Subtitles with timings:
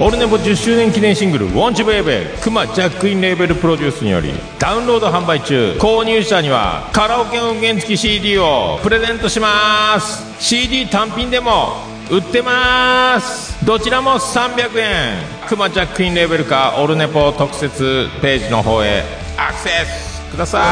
[0.00, 11.74] オルネポ10周年記念シングル「ウォンチブイベ」クマジャックインレーベルプロデュースによりダウンロード販売中購入者にはカラオケ音源付き CD をプレゼントします CD 単品でも
[12.10, 15.14] 売ってますどちらも300円
[15.48, 19.04] クマジャックインレーベルかオルネポ特設ページの方へ
[19.36, 20.64] アクセスください